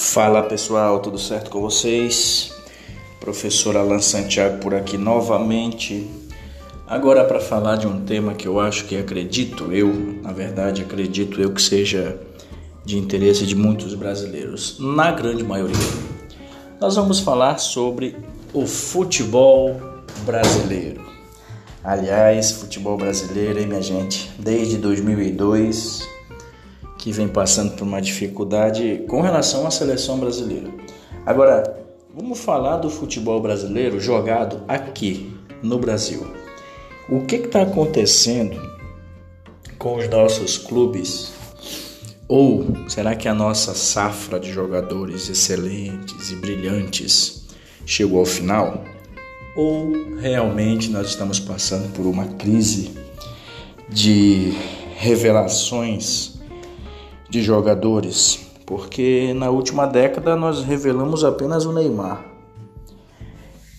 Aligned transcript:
Fala 0.00 0.44
pessoal, 0.44 1.00
tudo 1.00 1.18
certo 1.18 1.50
com 1.50 1.60
vocês? 1.60 2.52
Professor 3.18 3.76
Alan 3.76 3.98
Santiago 3.98 4.58
por 4.58 4.72
aqui 4.72 4.96
novamente. 4.96 6.08
Agora 6.86 7.24
para 7.24 7.40
falar 7.40 7.74
de 7.74 7.88
um 7.88 8.04
tema 8.04 8.32
que 8.32 8.46
eu 8.46 8.60
acho 8.60 8.84
que 8.84 8.96
acredito 8.96 9.72
eu, 9.72 9.92
na 10.22 10.32
verdade 10.32 10.82
acredito 10.82 11.40
eu 11.40 11.52
que 11.52 11.60
seja 11.60 12.16
de 12.84 12.96
interesse 12.96 13.44
de 13.44 13.56
muitos 13.56 13.92
brasileiros, 13.94 14.76
na 14.78 15.10
grande 15.10 15.42
maioria. 15.42 15.76
Nós 16.80 16.94
vamos 16.94 17.18
falar 17.18 17.58
sobre 17.58 18.16
o 18.54 18.68
futebol 18.68 19.80
brasileiro. 20.24 21.02
Aliás, 21.82 22.52
futebol 22.52 22.96
brasileiro, 22.96 23.58
hein, 23.58 23.66
minha 23.66 23.82
gente? 23.82 24.30
Desde 24.38 24.78
2002 24.78 25.97
que 27.08 27.12
vem 27.12 27.26
passando 27.26 27.74
por 27.74 27.84
uma 27.84 28.02
dificuldade 28.02 29.02
com 29.08 29.22
relação 29.22 29.66
à 29.66 29.70
seleção 29.70 30.18
brasileira. 30.18 30.68
Agora, 31.24 31.82
vamos 32.14 32.38
falar 32.38 32.76
do 32.76 32.90
futebol 32.90 33.40
brasileiro 33.40 33.98
jogado 33.98 34.62
aqui 34.68 35.34
no 35.62 35.78
Brasil. 35.78 36.30
O 37.08 37.22
que 37.22 37.36
está 37.36 37.62
acontecendo 37.62 38.60
com 39.78 39.96
os 39.96 40.06
nossos 40.06 40.58
clubes? 40.58 41.32
Ou 42.28 42.66
será 42.86 43.16
que 43.16 43.26
a 43.26 43.32
nossa 43.32 43.72
safra 43.72 44.38
de 44.38 44.52
jogadores 44.52 45.30
excelentes 45.30 46.30
e 46.30 46.36
brilhantes 46.36 47.46
chegou 47.86 48.18
ao 48.18 48.26
final? 48.26 48.84
Ou 49.56 50.18
realmente 50.18 50.90
nós 50.90 51.08
estamos 51.08 51.40
passando 51.40 51.90
por 51.94 52.04
uma 52.04 52.26
crise 52.26 52.90
de 53.88 54.52
revelações 54.98 56.37
de 57.28 57.42
jogadores, 57.42 58.40
porque 58.64 59.32
na 59.34 59.50
última 59.50 59.86
década 59.86 60.36
nós 60.36 60.62
revelamos 60.62 61.24
apenas 61.24 61.64
o 61.64 61.72
Neymar. 61.72 62.24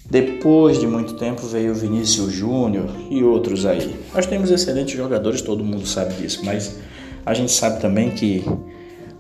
Depois 0.10 0.80
de 0.80 0.88
muito 0.88 1.14
tempo 1.14 1.46
veio 1.46 1.72
o 1.72 1.76
Vinícius 1.76 2.34
Júnior 2.34 2.90
e 3.12 3.24
outros 3.24 3.66
aí. 3.66 3.96
Nós 4.14 4.26
temos 4.26 4.50
excelentes 4.50 4.96
jogadores, 4.96 5.42
todo 5.42 5.64
mundo 5.64 5.86
sabe 5.86 6.16
disso, 6.16 6.44
mas 6.44 6.80
a 7.26 7.34
gente 7.34 7.52
sabe 7.52 7.80
também 7.80 8.10
que 8.12 8.44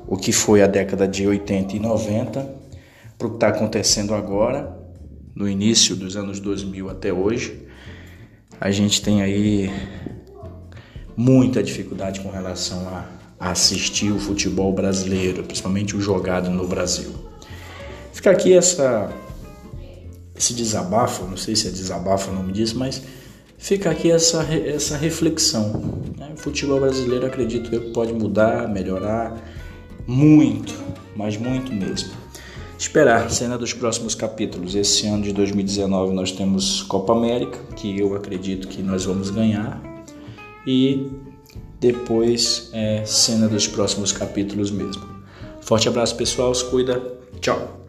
o 0.07 0.17
que 0.17 0.31
foi 0.31 0.63
a 0.63 0.67
década 0.67 1.07
de 1.07 1.27
80 1.27 1.75
e 1.75 1.79
90 1.79 2.55
para 3.17 3.27
o 3.27 3.29
que 3.29 3.35
está 3.35 3.49
acontecendo 3.49 4.15
agora, 4.15 4.75
no 5.35 5.47
início 5.47 5.95
dos 5.95 6.15
anos 6.15 6.39
2000 6.39 6.89
até 6.89 7.13
hoje, 7.13 7.67
a 8.59 8.71
gente 8.71 9.01
tem 9.01 9.21
aí 9.21 9.69
muita 11.15 11.61
dificuldade 11.61 12.21
com 12.21 12.31
relação 12.31 12.87
a 12.87 13.18
assistir 13.39 14.11
o 14.11 14.19
futebol 14.19 14.73
brasileiro, 14.73 15.43
principalmente 15.43 15.95
o 15.95 16.01
jogado 16.01 16.49
no 16.49 16.67
Brasil. 16.67 17.11
Fica 18.11 18.31
aqui 18.31 18.53
essa 18.53 19.09
esse 20.39 20.53
desabafo, 20.53 21.25
não 21.25 21.35
sei 21.35 21.53
se 21.53 21.67
é 21.67 21.71
desabafo 21.71 22.31
o 22.31 22.33
nome 22.33 22.53
disso, 22.53 22.79
mas 22.79 23.01
fica 23.57 23.91
aqui 23.91 24.09
essa, 24.09 24.41
essa 24.43 24.95
reflexão. 24.95 26.01
Né? 26.17 26.31
O 26.33 26.37
futebol 26.37 26.79
brasileiro, 26.79 27.25
acredito 27.25 27.75
eu, 27.75 27.91
pode 27.91 28.13
mudar, 28.13 28.67
melhorar 28.69 29.37
muito, 30.07 30.73
mas 31.13 31.35
muito 31.35 31.73
mesmo. 31.73 32.11
Esperar 32.77 33.29
cena 33.29 33.57
dos 33.57 33.73
próximos 33.73 34.15
capítulos. 34.15 34.73
Esse 34.75 35.05
ano 35.07 35.23
de 35.23 35.33
2019 35.33 36.13
nós 36.13 36.31
temos 36.31 36.83
Copa 36.83 37.11
América, 37.11 37.59
que 37.75 37.99
eu 37.99 38.15
acredito 38.15 38.69
que 38.69 38.81
nós 38.81 39.03
vamos 39.03 39.29
ganhar, 39.29 39.81
e 40.65 41.11
depois 41.79 42.69
é 42.73 43.03
cena 43.05 43.47
dos 43.47 43.67
próximos 43.67 44.11
capítulos 44.11 44.71
mesmo. 44.71 45.03
Forte 45.61 45.87
abraço, 45.87 46.15
pessoal. 46.15 46.53
Se 46.53 46.65
cuida. 46.65 47.01
Tchau. 47.39 47.88